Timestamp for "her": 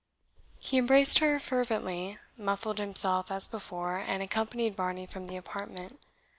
1.19-1.37